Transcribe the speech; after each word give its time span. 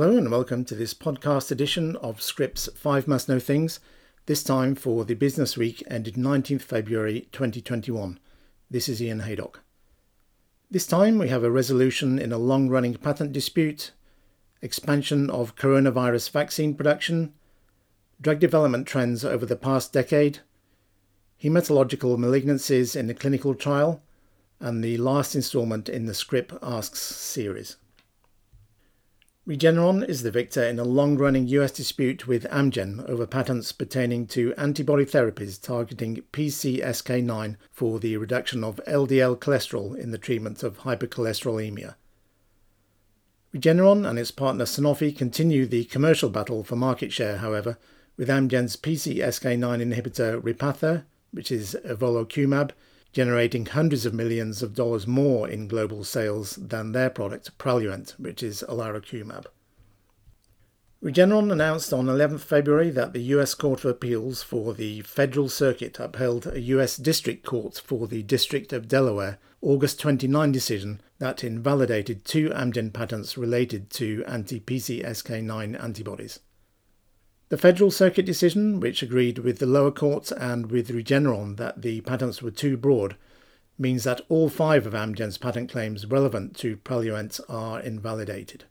Hello 0.00 0.16
and 0.16 0.30
welcome 0.30 0.64
to 0.64 0.76
this 0.76 0.94
podcast 0.94 1.50
edition 1.50 1.96
of 1.96 2.22
Scrip's 2.22 2.68
5 2.76 3.08
Must 3.08 3.28
Know 3.28 3.40
Things, 3.40 3.80
this 4.26 4.44
time 4.44 4.76
for 4.76 5.04
the 5.04 5.14
business 5.14 5.56
week 5.56 5.82
ended 5.88 6.14
19th 6.14 6.62
February 6.62 7.26
2021. 7.32 8.20
This 8.70 8.88
is 8.88 9.02
Ian 9.02 9.22
Haydock. 9.22 9.64
This 10.70 10.86
time 10.86 11.18
we 11.18 11.30
have 11.30 11.42
a 11.42 11.50
resolution 11.50 12.16
in 12.16 12.30
a 12.30 12.38
long 12.38 12.68
running 12.68 12.94
patent 12.94 13.32
dispute, 13.32 13.90
expansion 14.62 15.30
of 15.30 15.56
coronavirus 15.56 16.30
vaccine 16.30 16.76
production, 16.76 17.34
drug 18.20 18.38
development 18.38 18.86
trends 18.86 19.24
over 19.24 19.44
the 19.44 19.56
past 19.56 19.92
decade, 19.92 20.38
hematological 21.42 22.16
malignancies 22.16 22.94
in 22.94 23.08
the 23.08 23.14
clinical 23.14 23.52
trial, 23.52 24.00
and 24.60 24.84
the 24.84 24.96
last 24.96 25.34
instalment 25.34 25.88
in 25.88 26.06
the 26.06 26.14
Scrip 26.14 26.56
Asks 26.62 27.00
series. 27.00 27.78
Regeneron 29.48 30.06
is 30.06 30.22
the 30.22 30.30
victor 30.30 30.62
in 30.62 30.78
a 30.78 30.84
long 30.84 31.16
running 31.16 31.48
US 31.48 31.72
dispute 31.72 32.26
with 32.28 32.44
Amgen 32.50 33.08
over 33.08 33.26
patents 33.26 33.72
pertaining 33.72 34.26
to 34.26 34.52
antibody 34.58 35.06
therapies 35.06 35.58
targeting 35.58 36.22
PCSK9 36.34 37.56
for 37.72 37.98
the 37.98 38.18
reduction 38.18 38.62
of 38.62 38.78
LDL 38.86 39.38
cholesterol 39.38 39.96
in 39.96 40.10
the 40.10 40.18
treatment 40.18 40.62
of 40.62 40.80
hypercholesterolemia. 40.80 41.94
Regeneron 43.54 44.06
and 44.06 44.18
its 44.18 44.30
partner 44.30 44.66
Sanofi 44.66 45.16
continue 45.16 45.64
the 45.64 45.86
commercial 45.86 46.28
battle 46.28 46.62
for 46.62 46.76
market 46.76 47.10
share, 47.10 47.38
however, 47.38 47.78
with 48.18 48.28
Amgen's 48.28 48.76
PCSK9 48.76 49.80
inhibitor 49.80 50.42
Repatha, 50.42 51.04
which 51.30 51.50
is 51.50 51.74
evolocumab, 51.86 52.72
generating 53.12 53.66
hundreds 53.66 54.04
of 54.06 54.14
millions 54.14 54.62
of 54.62 54.74
dollars 54.74 55.06
more 55.06 55.48
in 55.48 55.68
global 55.68 56.04
sales 56.04 56.56
than 56.56 56.92
their 56.92 57.10
product 57.10 57.56
Praluent, 57.58 58.14
which 58.18 58.42
is 58.42 58.64
alirocumab. 58.68 59.46
Regeneron 61.02 61.52
announced 61.52 61.92
on 61.92 62.06
11th 62.06 62.40
February 62.40 62.90
that 62.90 63.12
the 63.12 63.22
US 63.34 63.54
Court 63.54 63.84
of 63.84 63.90
Appeals 63.90 64.42
for 64.42 64.74
the 64.74 65.00
Federal 65.02 65.48
Circuit 65.48 66.00
upheld 66.00 66.48
a 66.48 66.60
US 66.60 66.96
District 66.96 67.46
Court 67.46 67.80
for 67.84 68.08
the 68.08 68.24
District 68.24 68.72
of 68.72 68.88
Delaware 68.88 69.38
August 69.60 70.00
29 70.00 70.50
decision 70.50 71.00
that 71.18 71.44
invalidated 71.44 72.24
two 72.24 72.48
Amgen 72.50 72.92
patents 72.92 73.38
related 73.38 73.90
to 73.90 74.24
anti-PCSK9 74.26 75.80
antibodies. 75.80 76.40
The 77.50 77.56
Federal 77.56 77.90
Circuit 77.90 78.26
decision, 78.26 78.78
which 78.78 79.02
agreed 79.02 79.38
with 79.38 79.58
the 79.58 79.64
lower 79.64 79.90
courts 79.90 80.30
and 80.32 80.70
with 80.70 80.90
Regeneron 80.90 81.56
that 81.56 81.80
the 81.80 82.02
patents 82.02 82.42
were 82.42 82.50
too 82.50 82.76
broad, 82.76 83.16
means 83.78 84.04
that 84.04 84.20
all 84.28 84.50
five 84.50 84.86
of 84.86 84.92
Amgen's 84.92 85.38
patent 85.38 85.70
claims 85.70 86.04
relevant 86.04 86.54
to 86.58 86.76
Praluent 86.76 87.40
are 87.48 87.80
invalidated. 87.80 88.64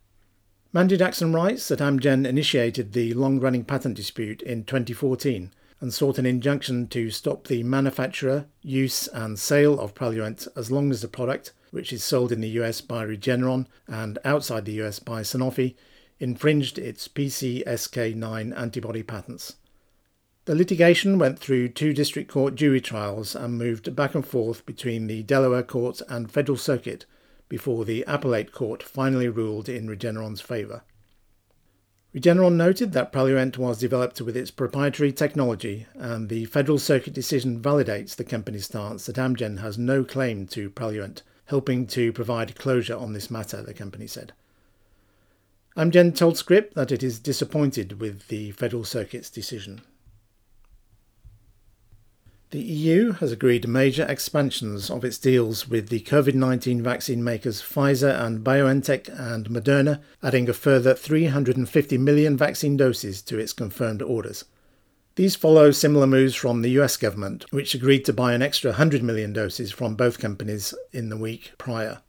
Mandy 0.74 0.96
Jackson 0.96 1.34
writes 1.34 1.68
that 1.70 1.80
Amgen 1.80 2.28
initiated 2.28 2.94
the 2.94 3.16
long 3.16 3.40
running 3.40 3.64
patent 3.64 3.96
dispute 3.96 4.44
in 4.44 4.64
2014 4.64 5.52
and 5.82 5.92
sought 5.92 6.20
an 6.20 6.28
injunction 6.28 6.88
to 6.88 7.10
stop 7.10 7.48
the 7.48 7.64
manufacture, 7.64 8.46
use, 8.62 9.08
and 9.08 9.40
sale 9.40 9.80
of 9.80 9.96
Praluent 9.96 10.48
as 10.56 10.70
long 10.70 10.92
as 10.92 11.02
the 11.02 11.08
product, 11.08 11.52
which 11.72 11.92
is 11.92 12.04
sold 12.04 12.32
in 12.32 12.42
the 12.42 12.60
US 12.62 12.82
by 12.82 13.04
Regeneron 13.04 13.66
and 13.88 14.20
outside 14.24 14.66
the 14.66 14.82
US 14.84 15.00
by 15.00 15.22
Sanofi, 15.22 15.76
infringed 16.20 16.78
its 16.78 17.08
PCSK9 17.08 18.58
antibody 18.58 19.04
patents. 19.04 19.56
The 20.46 20.56
litigation 20.56 21.20
went 21.20 21.40
through 21.40 21.70
two 21.70 21.94
district 21.94 22.32
court 22.32 22.56
jury 22.56 22.80
trials 22.80 23.36
and 23.36 23.58
moved 23.58 23.96
back 23.96 24.16
and 24.16 24.26
forth 24.26 24.66
between 24.66 25.08
the 25.08 25.24
Delaware 25.24 25.64
court 25.64 26.02
and 26.08 26.32
Federal 26.32 26.58
Circuit 26.58 27.06
before 27.50 27.86
the 27.86 28.04
appellate 28.08 28.52
court 28.52 28.82
finally 28.82 29.28
ruled 29.28 29.68
in 29.68 29.88
Regeneron's 29.88 30.42
favour. 30.42 30.84
Regeneron 32.16 32.54
noted 32.54 32.94
that 32.94 33.12
Praluent 33.12 33.58
was 33.58 33.78
developed 33.78 34.22
with 34.22 34.36
its 34.36 34.50
proprietary 34.50 35.12
technology, 35.12 35.86
and 35.94 36.30
the 36.30 36.46
Federal 36.46 36.80
Circuit 36.80 37.14
decision 37.14 37.62
validates 37.62 38.16
the 38.16 38.24
company's 38.24 38.66
stance 38.66 39.06
that 39.06 39.18
Amgen 39.18 39.60
has 39.60 39.78
no 39.78 40.04
claim 40.04 40.48
to 40.48 40.70
Praluent, 40.70 41.22
helping 41.46 41.86
to 41.88 42.14
provide 42.14 42.56
closure 42.56 42.96
on 42.96 43.14
this 43.14 43.30
matter, 43.30 43.62
the 43.62 43.74
company 43.74 44.08
said. 44.08 44.34
Amgen 45.78 46.16
told 46.16 46.40
Scrip 46.40 46.74
that 46.74 46.92
it 46.92 47.04
is 47.04 47.20
disappointed 47.20 48.00
with 48.00 48.30
the 48.30 48.50
Federal 48.54 48.84
Circuit's 48.84 49.30
decision. 49.30 49.82
The 52.50 52.60
EU 52.60 53.12
has 53.12 53.32
agreed 53.32 53.68
major 53.68 54.04
expansions 54.10 54.90
of 54.90 55.06
its 55.06 55.20
deals 55.20 55.70
with 55.70 55.90
the 55.90 56.00
COVID 56.00 56.34
19 56.34 56.82
vaccine 56.82 57.24
makers 57.24 57.62
Pfizer 57.62 58.20
and 58.20 58.44
BioNTech 58.44 59.08
and 59.20 59.50
Moderna, 59.50 60.02
adding 60.24 60.50
a 60.50 60.54
further 60.54 60.96
350 60.96 61.98
million 62.00 62.36
vaccine 62.36 62.76
doses 62.76 63.22
to 63.22 63.38
its 63.38 63.54
confirmed 63.54 64.02
orders. 64.02 64.46
These 65.14 65.36
follow 65.36 65.70
similar 65.70 66.08
moves 66.08 66.34
from 66.34 66.64
the 66.64 66.72
US 66.80 66.98
government, 66.98 67.46
which 67.52 67.76
agreed 67.76 68.04
to 68.06 68.14
buy 68.14 68.34
an 68.34 68.42
extra 68.42 68.72
100 68.72 69.04
million 69.04 69.32
doses 69.32 69.72
from 69.72 69.94
both 69.94 70.18
companies 70.18 70.74
in 70.92 71.10
the 71.10 71.18
week 71.18 71.52
prior. 71.60 72.02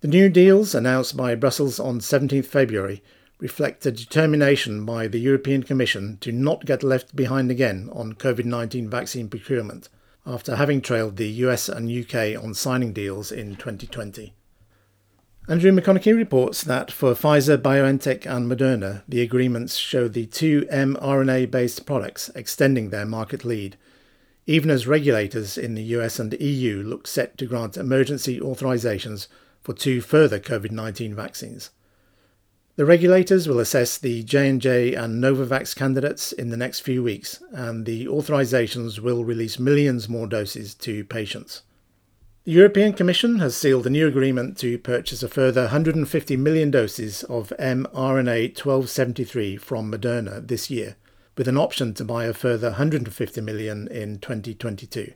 The 0.00 0.08
new 0.08 0.30
deals 0.30 0.74
announced 0.74 1.14
by 1.14 1.34
Brussels 1.34 1.78
on 1.78 2.00
17 2.00 2.42
February 2.42 3.02
reflect 3.38 3.84
a 3.84 3.92
determination 3.92 4.86
by 4.86 5.06
the 5.06 5.18
European 5.18 5.62
Commission 5.62 6.16
to 6.22 6.32
not 6.32 6.64
get 6.64 6.82
left 6.82 7.14
behind 7.14 7.50
again 7.50 7.90
on 7.92 8.14
COVID 8.14 8.46
19 8.46 8.88
vaccine 8.88 9.28
procurement 9.28 9.90
after 10.24 10.56
having 10.56 10.80
trailed 10.80 11.18
the 11.18 11.28
US 11.44 11.68
and 11.68 11.90
UK 11.90 12.42
on 12.42 12.54
signing 12.54 12.94
deals 12.94 13.30
in 13.30 13.56
2020. 13.56 14.32
Andrew 15.46 15.70
McConaghie 15.70 16.16
reports 16.16 16.62
that 16.62 16.90
for 16.90 17.12
Pfizer, 17.12 17.58
BioNTech, 17.58 18.24
and 18.24 18.50
Moderna, 18.50 19.02
the 19.06 19.20
agreements 19.20 19.76
show 19.76 20.08
the 20.08 20.24
two 20.24 20.62
mRNA 20.72 21.50
based 21.50 21.84
products 21.84 22.30
extending 22.34 22.88
their 22.88 23.04
market 23.04 23.44
lead, 23.44 23.76
even 24.46 24.70
as 24.70 24.86
regulators 24.86 25.58
in 25.58 25.74
the 25.74 25.82
US 25.98 26.18
and 26.18 26.32
EU 26.40 26.82
look 26.82 27.06
set 27.06 27.36
to 27.36 27.44
grant 27.44 27.76
emergency 27.76 28.40
authorizations 28.40 29.28
for 29.62 29.72
two 29.72 30.00
further 30.00 30.38
COVID-19 30.38 31.14
vaccines. 31.14 31.70
The 32.76 32.86
regulators 32.86 33.46
will 33.46 33.60
assess 33.60 33.98
the 33.98 34.22
J&J 34.22 34.94
and 34.94 35.22
Novavax 35.22 35.76
candidates 35.76 36.32
in 36.32 36.48
the 36.48 36.56
next 36.56 36.80
few 36.80 37.02
weeks, 37.02 37.42
and 37.52 37.84
the 37.84 38.06
authorizations 38.06 39.00
will 39.00 39.24
release 39.24 39.58
millions 39.58 40.08
more 40.08 40.26
doses 40.26 40.74
to 40.76 41.04
patients. 41.04 41.62
The 42.44 42.52
European 42.52 42.94
Commission 42.94 43.38
has 43.40 43.54
sealed 43.54 43.86
a 43.86 43.90
new 43.90 44.08
agreement 44.08 44.56
to 44.58 44.78
purchase 44.78 45.22
a 45.22 45.28
further 45.28 45.64
150 45.64 46.36
million 46.38 46.70
doses 46.70 47.22
of 47.24 47.52
mRNA 47.58 48.56
1273 48.56 49.58
from 49.58 49.92
Moderna 49.92 50.46
this 50.46 50.70
year, 50.70 50.96
with 51.36 51.48
an 51.48 51.58
option 51.58 51.92
to 51.94 52.04
buy 52.04 52.24
a 52.24 52.32
further 52.32 52.68
150 52.68 53.42
million 53.42 53.88
in 53.88 54.18
2022. 54.20 55.12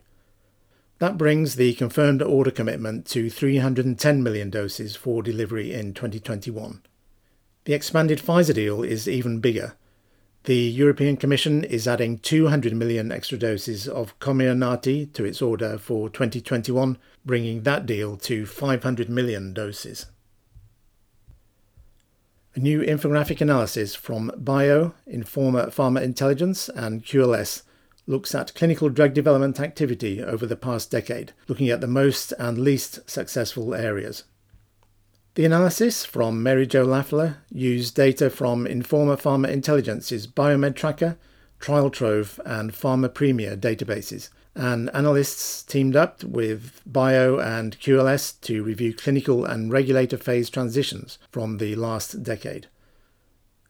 That 0.99 1.17
brings 1.17 1.55
the 1.55 1.73
confirmed 1.73 2.21
order 2.21 2.51
commitment 2.51 3.05
to 3.07 3.29
310 3.29 4.23
million 4.23 4.49
doses 4.49 4.95
for 4.95 5.21
delivery 5.21 5.73
in 5.73 5.93
2021. 5.93 6.81
The 7.65 7.73
expanded 7.73 8.19
Pfizer 8.19 8.53
deal 8.53 8.81
is 8.81 9.07
even 9.07 9.39
bigger. 9.39 9.75
The 10.45 10.55
European 10.55 11.17
Commission 11.17 11.63
is 11.63 11.87
adding 11.87 12.19
200 12.19 12.73
million 12.73 13.11
extra 13.11 13.37
doses 13.37 13.87
of 13.87 14.17
Comirnaty 14.19 15.11
to 15.13 15.25
its 15.25 15.41
order 15.41 15.77
for 15.77 16.07
2021, 16.07 16.97
bringing 17.25 17.63
that 17.63 17.85
deal 17.85 18.15
to 18.17 18.45
500 18.45 19.09
million 19.09 19.53
doses. 19.53 20.05
A 22.53 22.59
new 22.59 22.79
infographic 22.81 23.41
analysis 23.41 23.95
from 23.95 24.31
Bio, 24.37 24.93
Informa 25.11 25.73
Pharma 25.73 26.01
Intelligence, 26.01 26.69
and 26.69 27.03
QLS 27.03 27.63
looks 28.07 28.35
at 28.35 28.53
clinical 28.53 28.89
drug 28.89 29.13
development 29.13 29.59
activity 29.59 30.21
over 30.21 30.45
the 30.45 30.55
past 30.55 30.91
decade, 30.91 31.33
looking 31.47 31.69
at 31.69 31.81
the 31.81 31.87
most 31.87 32.33
and 32.39 32.57
least 32.57 33.09
successful 33.09 33.73
areas. 33.73 34.23
The 35.35 35.45
analysis 35.45 36.05
from 36.05 36.41
Mary 36.41 36.65
Jo 36.65 36.85
Laffler 36.85 37.37
used 37.51 37.95
data 37.95 38.29
from 38.29 38.65
Informa 38.65 39.21
Pharma 39.21 39.49
Intelligence's 39.49 40.27
Biomed 40.27 40.75
Tracker, 40.75 41.17
TrialTrove, 41.59 42.39
and 42.45 42.71
Pharmapremia 42.71 43.57
databases, 43.57 44.29
and 44.55 44.89
analysts 44.93 45.63
teamed 45.63 45.95
up 45.95 46.23
with 46.23 46.81
Bio 46.85 47.39
and 47.39 47.77
QLS 47.79 48.39
to 48.41 48.63
review 48.63 48.93
clinical 48.93 49.43
and 49.43 49.71
regulator 49.71 50.17
phase 50.17 50.49
transitions 50.49 51.17
from 51.31 51.57
the 51.57 51.75
last 51.75 52.23
decade. 52.23 52.67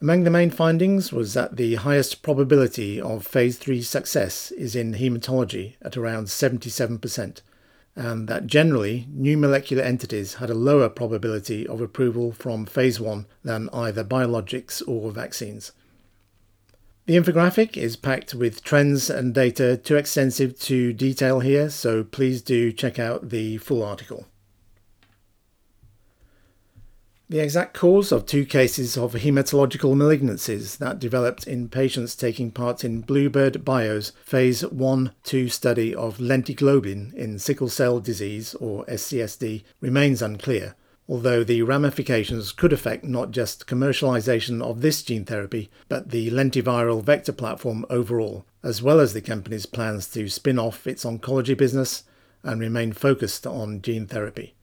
Among 0.01 0.23
the 0.23 0.29
main 0.29 0.49
findings 0.49 1.13
was 1.13 1.33
that 1.35 1.55
the 1.55 1.75
highest 1.75 2.21
probability 2.21 2.99
of 2.99 3.25
phase 3.25 3.57
3 3.57 3.81
success 3.81 4.51
is 4.51 4.75
in 4.75 4.95
hematology 4.95 5.75
at 5.81 5.95
around 5.95 6.25
77%, 6.25 7.41
and 7.95 8.27
that 8.27 8.45
generally 8.45 9.07
new 9.09 9.37
molecular 9.37 9.81
entities 9.81 10.35
had 10.35 10.49
a 10.49 10.53
lower 10.53 10.89
probability 10.89 11.65
of 11.65 11.79
approval 11.79 12.33
from 12.33 12.65
phase 12.65 12.99
1 12.99 13.25
than 13.43 13.69
either 13.71 14.03
biologics 14.03 14.83
or 14.85 15.11
vaccines. 15.11 15.71
The 17.05 17.15
infographic 17.15 17.77
is 17.77 17.95
packed 17.95 18.33
with 18.33 18.63
trends 18.63 19.09
and 19.09 19.33
data 19.33 19.77
too 19.77 19.95
extensive 19.95 20.59
to 20.61 20.91
detail 20.91 21.39
here, 21.39 21.69
so 21.69 22.03
please 22.03 22.41
do 22.41 22.73
check 22.73 22.99
out 22.99 23.29
the 23.29 23.59
full 23.59 23.81
article. 23.81 24.25
The 27.27 27.39
exact 27.39 27.73
cause 27.73 28.11
of 28.11 28.27
two 28.27 28.45
cases 28.45 28.95
of 28.95 29.13
hematological 29.13 29.95
malignancies 29.95 30.77
that 30.77 30.99
developed 30.99 31.47
in 31.47 31.69
patients 31.69 32.15
taking 32.15 32.51
part 32.51 32.83
in 32.83 33.01
Bluebird 33.01 33.65
Bio's 33.65 34.11
phase 34.23 34.61
1-2 34.61 35.49
study 35.49 35.95
of 35.95 36.19
lentiglobin 36.19 37.15
in 37.15 37.39
sickle 37.39 37.67
cell 37.67 37.99
disease 37.99 38.53
or 38.53 38.85
SCSD 38.85 39.63
remains 39.81 40.21
unclear, 40.21 40.75
although 41.09 41.43
the 41.43 41.63
ramifications 41.63 42.51
could 42.51 42.71
affect 42.71 43.03
not 43.03 43.31
just 43.31 43.65
commercialization 43.65 44.61
of 44.61 44.81
this 44.81 45.01
gene 45.01 45.25
therapy, 45.25 45.71
but 45.89 46.11
the 46.11 46.29
lentiviral 46.29 47.03
vector 47.03 47.33
platform 47.33 47.87
overall, 47.89 48.45
as 48.61 48.83
well 48.83 48.99
as 48.99 49.13
the 49.13 49.21
company's 49.21 49.65
plans 49.65 50.07
to 50.09 50.29
spin 50.29 50.59
off 50.59 50.85
its 50.85 51.03
oncology 51.03 51.57
business 51.57 52.03
and 52.43 52.61
remain 52.61 52.93
focused 52.93 53.47
on 53.47 53.81
gene 53.81 54.05
therapy. 54.05 54.54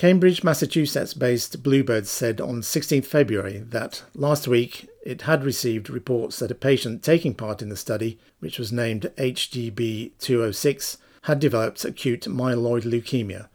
Cambridge, 0.00 0.42
Massachusetts 0.42 1.12
based 1.12 1.62
Bluebird 1.62 2.06
said 2.06 2.40
on 2.40 2.62
16 2.62 3.02
February 3.02 3.58
that 3.58 4.02
last 4.14 4.48
week 4.48 4.88
it 5.04 5.20
had 5.20 5.44
received 5.44 5.90
reports 5.90 6.38
that 6.38 6.50
a 6.50 6.54
patient 6.54 7.02
taking 7.02 7.34
part 7.34 7.60
in 7.60 7.68
the 7.68 7.76
study, 7.76 8.18
which 8.38 8.58
was 8.58 8.72
named 8.72 9.12
HGB 9.18 10.12
206, 10.18 10.96
had 11.24 11.38
developed 11.38 11.84
acute 11.84 12.22
myeloid 12.22 12.84
leukemia, 12.84 13.50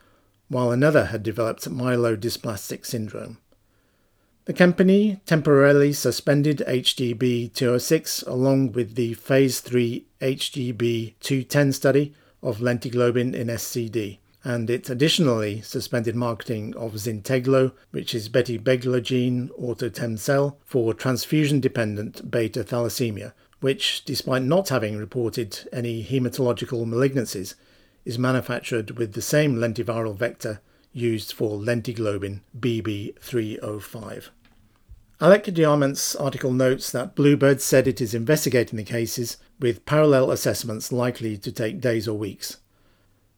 while 0.47 0.69
another 0.69 1.05
had 1.05 1.23
developed 1.23 1.67
myelodysplastic 1.67 2.85
syndrome. 2.85 3.39
The 4.45 4.53
company 4.53 5.21
temporarily 5.25 5.93
suspended 5.93 6.63
HGB 6.67 7.55
206 7.55 8.21
along 8.21 8.73
with 8.73 8.93
the 8.93 9.15
Phase 9.15 9.61
3 9.61 10.05
HGB 10.21 11.15
210 11.21 11.73
study 11.73 12.13
of 12.43 12.59
lentiglobin 12.59 13.33
in 13.33 13.47
SCD 13.47 14.19
and 14.45 14.69
it 14.69 14.91
additionally 14.91 15.59
suspended 15.61 16.15
marketing 16.15 16.75
of 16.77 16.93
Zynteglo, 16.93 17.71
which 17.89 18.13
is 18.13 18.29
betibeglogene 18.29 19.49
autotemcel, 19.59 20.57
for 20.63 20.93
transfusion-dependent 20.93 22.29
beta 22.29 22.63
thalassemia, 22.63 23.33
which, 23.59 24.05
despite 24.05 24.43
not 24.43 24.69
having 24.69 24.97
reported 24.97 25.67
any 25.73 26.03
hematological 26.03 26.85
malignancies, 26.85 27.55
is 28.05 28.19
manufactured 28.19 28.91
with 28.99 29.13
the 29.13 29.21
same 29.21 29.55
lentiviral 29.55 30.15
vector 30.15 30.61
used 30.93 31.33
for 31.33 31.57
lentiglobin 31.57 32.41
BB305. 32.57 34.29
Alaric 35.19 35.45
DeArment's 35.45 36.15
article 36.17 36.51
notes 36.51 36.91
that 36.91 37.15
Bluebird 37.15 37.61
said 37.61 37.87
it 37.87 37.99
is 37.99 38.13
investigating 38.13 38.77
the 38.77 38.83
cases, 38.83 39.37
with 39.59 39.85
parallel 39.87 40.29
assessments 40.29 40.91
likely 40.91 41.35
to 41.35 41.51
take 41.51 41.81
days 41.81 42.07
or 42.07 42.15
weeks. 42.15 42.57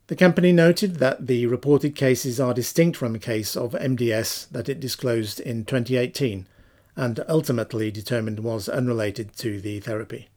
The 0.08 0.16
company 0.16 0.54
noted 0.54 0.96
that 0.96 1.28
the 1.28 1.48
reported 1.48 1.94
cases 1.94 2.40
are 2.40 2.54
distinct 2.54 2.98
from 2.98 3.14
a 3.14 3.20
case 3.20 3.58
of 3.58 3.74
MDS 3.74 4.48
that 4.52 4.70
it 4.70 4.80
disclosed 4.80 5.42
in 5.42 5.66
2018 5.66 6.48
and 6.96 7.20
ultimately 7.28 7.92
determined 7.92 8.40
was 8.40 8.70
unrelated 8.70 9.36
to 9.38 9.60
the 9.60 9.82
therapy. 9.82 10.30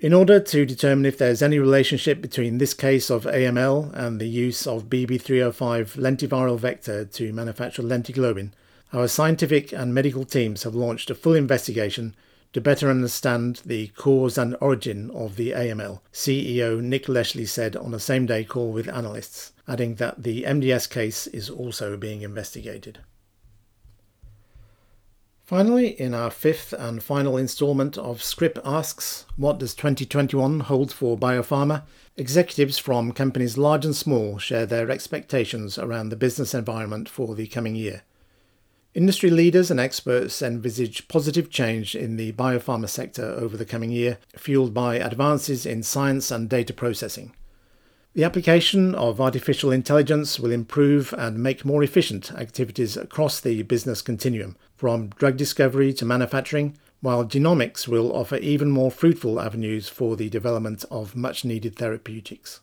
In 0.00 0.12
order 0.12 0.38
to 0.38 0.66
determine 0.66 1.06
if 1.06 1.16
there 1.16 1.30
is 1.30 1.42
any 1.42 1.58
relationship 1.58 2.20
between 2.20 2.58
this 2.58 2.74
case 2.74 3.10
of 3.10 3.24
AML 3.24 3.90
and 3.94 4.20
the 4.20 4.28
use 4.28 4.66
of 4.66 4.90
BB305 4.90 5.96
lentiviral 5.96 6.58
vector 6.58 7.06
to 7.06 7.32
manufacture 7.32 7.82
lentiglobin, 7.82 8.52
our 8.92 9.08
scientific 9.08 9.72
and 9.72 9.94
medical 9.94 10.26
teams 10.26 10.64
have 10.64 10.74
launched 10.74 11.10
a 11.10 11.14
full 11.14 11.34
investigation 11.34 12.14
to 12.52 12.60
better 12.60 12.90
understand 12.90 13.62
the 13.64 13.88
cause 13.88 14.36
and 14.36 14.56
origin 14.60 15.10
of 15.12 15.36
the 15.36 15.50
AML, 15.50 16.00
CEO 16.12 16.80
Nick 16.80 17.06
Leschly 17.06 17.46
said 17.46 17.76
on 17.76 17.94
a 17.94 18.00
same 18.00 18.26
day 18.26 18.44
call 18.44 18.72
with 18.72 18.88
analysts, 18.88 19.52
adding 19.68 19.94
that 19.96 20.22
the 20.22 20.42
MDS 20.42 20.90
case 20.90 21.26
is 21.28 21.48
also 21.48 21.96
being 21.96 22.22
investigated. 22.22 22.98
Finally, 25.44 26.00
in 26.00 26.14
our 26.14 26.30
fifth 26.30 26.72
and 26.72 27.02
final 27.02 27.36
instalment 27.36 27.98
of 27.98 28.22
Scrip 28.22 28.56
Asks, 28.64 29.26
What 29.36 29.58
Does 29.58 29.74
2021 29.74 30.60
Hold 30.60 30.92
for 30.92 31.18
Biopharma? 31.18 31.82
Executives 32.16 32.78
from 32.78 33.10
companies 33.10 33.58
large 33.58 33.84
and 33.84 33.96
small 33.96 34.38
share 34.38 34.64
their 34.64 34.92
expectations 34.92 35.76
around 35.76 36.10
the 36.10 36.16
business 36.16 36.54
environment 36.54 37.08
for 37.08 37.34
the 37.34 37.48
coming 37.48 37.74
year. 37.74 38.02
Industry 38.92 39.30
leaders 39.30 39.70
and 39.70 39.78
experts 39.78 40.42
envisage 40.42 41.06
positive 41.06 41.48
change 41.48 41.94
in 41.94 42.16
the 42.16 42.32
biopharma 42.32 42.88
sector 42.88 43.22
over 43.22 43.56
the 43.56 43.64
coming 43.64 43.92
year, 43.92 44.18
fueled 44.36 44.74
by 44.74 44.96
advances 44.96 45.64
in 45.64 45.84
science 45.84 46.32
and 46.32 46.48
data 46.48 46.72
processing. 46.72 47.32
The 48.14 48.24
application 48.24 48.96
of 48.96 49.20
artificial 49.20 49.70
intelligence 49.70 50.40
will 50.40 50.50
improve 50.50 51.14
and 51.16 51.38
make 51.38 51.64
more 51.64 51.84
efficient 51.84 52.32
activities 52.32 52.96
across 52.96 53.40
the 53.40 53.62
business 53.62 54.02
continuum, 54.02 54.56
from 54.74 55.10
drug 55.10 55.36
discovery 55.36 55.92
to 55.92 56.04
manufacturing, 56.04 56.76
while 57.00 57.24
genomics 57.24 57.86
will 57.86 58.12
offer 58.12 58.38
even 58.38 58.72
more 58.72 58.90
fruitful 58.90 59.38
avenues 59.38 59.88
for 59.88 60.16
the 60.16 60.28
development 60.28 60.84
of 60.90 61.14
much 61.14 61.44
needed 61.44 61.76
therapeutics. 61.76 62.60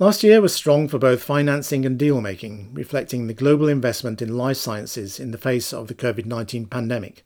Last 0.00 0.24
year 0.24 0.40
was 0.40 0.52
strong 0.52 0.88
for 0.88 0.98
both 0.98 1.22
financing 1.22 1.86
and 1.86 1.96
deal 1.96 2.20
making, 2.20 2.74
reflecting 2.74 3.28
the 3.28 3.32
global 3.32 3.68
investment 3.68 4.20
in 4.20 4.36
life 4.36 4.56
sciences 4.56 5.20
in 5.20 5.30
the 5.30 5.38
face 5.38 5.72
of 5.72 5.86
the 5.86 5.94
COVID 5.94 6.26
19 6.26 6.66
pandemic, 6.66 7.24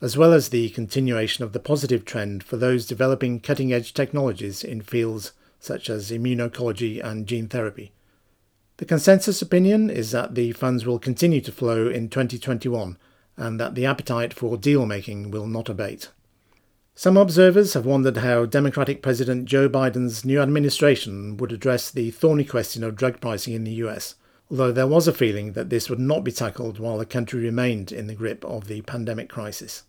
as 0.00 0.16
well 0.16 0.32
as 0.32 0.48
the 0.48 0.70
continuation 0.70 1.44
of 1.44 1.52
the 1.52 1.60
positive 1.60 2.06
trend 2.06 2.42
for 2.42 2.56
those 2.56 2.86
developing 2.86 3.38
cutting 3.38 3.70
edge 3.70 3.92
technologies 3.92 4.64
in 4.64 4.80
fields 4.80 5.32
such 5.58 5.90
as 5.90 6.10
immunology 6.10 7.04
and 7.04 7.26
gene 7.26 7.48
therapy. 7.48 7.92
The 8.78 8.86
consensus 8.86 9.42
opinion 9.42 9.90
is 9.90 10.10
that 10.12 10.34
the 10.34 10.52
funds 10.52 10.86
will 10.86 10.98
continue 10.98 11.42
to 11.42 11.52
flow 11.52 11.86
in 11.86 12.08
2021 12.08 12.96
and 13.36 13.60
that 13.60 13.74
the 13.74 13.84
appetite 13.84 14.32
for 14.32 14.56
deal 14.56 14.86
making 14.86 15.30
will 15.30 15.46
not 15.46 15.68
abate. 15.68 16.08
Some 16.94 17.16
observers 17.16 17.74
have 17.74 17.86
wondered 17.86 18.18
how 18.18 18.44
Democratic 18.44 19.00
President 19.00 19.46
Joe 19.46 19.68
Biden's 19.68 20.24
new 20.24 20.40
administration 20.40 21.36
would 21.38 21.52
address 21.52 21.90
the 21.90 22.10
thorny 22.10 22.44
question 22.44 22.84
of 22.84 22.96
drug 22.96 23.20
pricing 23.20 23.54
in 23.54 23.64
the 23.64 23.72
US, 23.84 24.16
although 24.50 24.72
there 24.72 24.86
was 24.86 25.08
a 25.08 25.12
feeling 25.12 25.52
that 25.52 25.70
this 25.70 25.88
would 25.88 26.00
not 26.00 26.24
be 26.24 26.32
tackled 26.32 26.78
while 26.78 26.98
the 26.98 27.06
country 27.06 27.40
remained 27.40 27.90
in 27.90 28.06
the 28.06 28.14
grip 28.14 28.44
of 28.44 28.66
the 28.66 28.82
pandemic 28.82 29.28
crisis. 29.28 29.84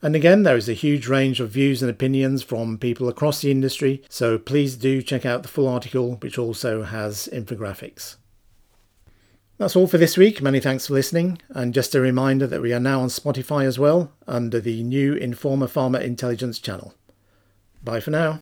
And 0.00 0.16
again, 0.16 0.42
there 0.42 0.56
is 0.56 0.68
a 0.68 0.74
huge 0.74 1.06
range 1.06 1.38
of 1.38 1.50
views 1.50 1.82
and 1.82 1.90
opinions 1.90 2.42
from 2.42 2.78
people 2.78 3.08
across 3.08 3.40
the 3.40 3.50
industry, 3.50 4.02
so 4.08 4.38
please 4.38 4.76
do 4.76 5.02
check 5.02 5.26
out 5.26 5.42
the 5.42 5.48
full 5.48 5.68
article, 5.68 6.16
which 6.16 6.38
also 6.38 6.82
has 6.82 7.28
infographics. 7.32 8.16
That's 9.62 9.76
all 9.76 9.86
for 9.86 9.96
this 9.96 10.16
week. 10.16 10.42
Many 10.42 10.58
thanks 10.58 10.88
for 10.88 10.94
listening. 10.94 11.38
And 11.50 11.72
just 11.72 11.94
a 11.94 12.00
reminder 12.00 12.48
that 12.48 12.60
we 12.60 12.72
are 12.72 12.80
now 12.80 13.00
on 13.00 13.06
Spotify 13.06 13.64
as 13.64 13.78
well 13.78 14.10
under 14.26 14.58
the 14.58 14.82
new 14.82 15.14
Informa 15.14 15.68
Pharma 15.68 16.02
Intelligence 16.02 16.58
channel. 16.58 16.94
Bye 17.80 18.00
for 18.00 18.10
now. 18.10 18.40